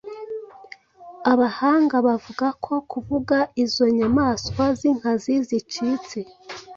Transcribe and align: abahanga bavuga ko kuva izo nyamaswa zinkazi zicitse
abahanga 1.31 1.95
bavuga 2.07 2.47
ko 2.65 2.73
kuva 2.91 3.37
izo 3.63 3.85
nyamaswa 3.97 4.63
zinkazi 4.79 5.33
zicitse 5.47 6.17